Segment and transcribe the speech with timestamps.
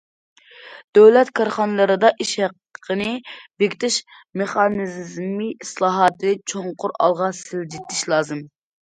[0.97, 3.09] دۆلەت كارخانىلىرىدا ئىش ھەققىنى
[3.63, 3.97] بېكىتىش
[4.43, 8.43] مېخانىزمى ئىسلاھاتىنى چوڭقۇر ئالغا سىلجىتىش لازىم.